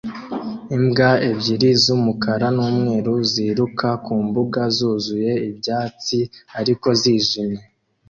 [0.75, 6.19] Imbwa ebyiri z'umukara n'umweru ziruka ku mbuga zuzuye ibyatsi
[6.59, 7.63] ariko zijimye